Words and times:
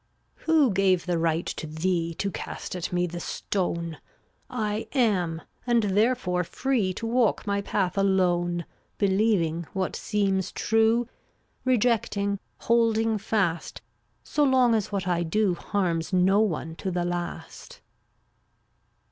3 0.37 0.41
84 0.45 0.55
Who 0.55 0.71
gave 0.71 1.05
the 1.05 1.17
right 1.19 1.45
to 1.45 1.67
thee 1.67 2.13
To 2.15 2.31
cast 2.31 2.75
at 2.75 2.91
me 2.91 3.05
the 3.05 3.19
stone? 3.19 3.99
I 4.49 4.87
am, 4.93 5.43
and 5.67 5.83
therefore 5.83 6.43
free 6.43 6.91
To 6.95 7.05
walk 7.05 7.45
my 7.45 7.61
path 7.61 7.99
alone, 7.99 8.65
Believing 8.97 9.67
what 9.73 9.95
seems 9.95 10.51
true, 10.51 11.07
Rejecting, 11.65 12.39
holding 12.61 13.19
fast, 13.19 13.83
So 14.23 14.43
long 14.43 14.73
as 14.73 14.91
what 14.91 15.07
I 15.07 15.21
do 15.21 15.53
Harms 15.53 16.11
no 16.11 16.39
one 16.39 16.75
to 16.77 16.89
the 16.89 17.05
last. 17.05 17.79